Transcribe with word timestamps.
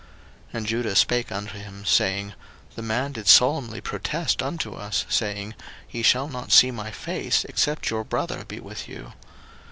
01:043:003 0.47 0.53
And 0.57 0.65
Judah 0.65 0.95
spake 0.95 1.31
unto 1.31 1.57
him, 1.59 1.85
saying, 1.85 2.33
The 2.73 2.81
man 2.81 3.11
did 3.11 3.27
solemnly 3.27 3.81
protest 3.81 4.41
unto 4.41 4.73
us, 4.73 5.05
saying, 5.09 5.53
Ye 5.91 6.01
shall 6.01 6.27
not 6.27 6.51
see 6.51 6.71
my 6.71 6.89
face, 6.89 7.45
except 7.45 7.91
your 7.91 8.03
brother 8.03 8.43
be 8.43 8.59
with 8.59 8.89
you. 8.89 9.13